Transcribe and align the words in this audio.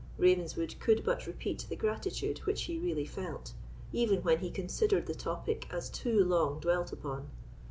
Ravenswood 0.17 0.73
could 0.79 1.03
but 1.05 1.27
repeat 1.27 1.63
the 1.69 1.75
gratitude 1.75 2.39
which 2.39 2.63
he 2.63 2.79
really 2.79 3.05
felt, 3.05 3.53
even 3.93 4.23
when 4.23 4.39
he 4.39 4.49
considered 4.49 5.05
the 5.05 5.13
topic 5.13 5.67
as 5.71 5.91
too 5.91 6.23
long 6.25 6.59
dwelt 6.59 6.91
upon. 6.91 7.29